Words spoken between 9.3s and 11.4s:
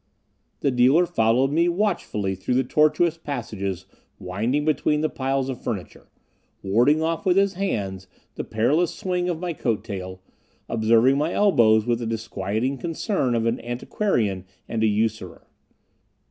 my coat tail, observing my